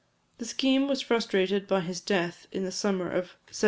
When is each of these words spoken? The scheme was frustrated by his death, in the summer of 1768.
The 0.39 0.45
scheme 0.45 0.87
was 0.87 0.99
frustrated 1.01 1.67
by 1.67 1.81
his 1.81 2.01
death, 2.01 2.47
in 2.51 2.63
the 2.63 2.71
summer 2.71 3.05
of 3.05 3.37
1768. 3.53 3.59